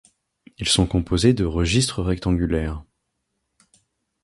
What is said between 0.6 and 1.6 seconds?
sont composés de